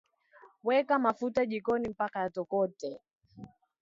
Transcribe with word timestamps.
weka 0.63 0.99
mafuta 0.99 1.45
jikoni 1.45 1.89
mpaka 1.89 2.19
yatokote 2.19 3.01